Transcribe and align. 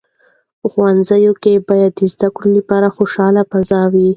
په 0.59 0.67
ښوونځیو 0.71 1.33
کې 1.43 1.53
باید 1.69 1.91
د 1.99 2.01
زده 2.13 2.27
کړې 2.35 2.49
لپاره 2.59 2.87
خوشاله 2.95 3.41
فضا 3.51 3.81
وي. 3.93 4.09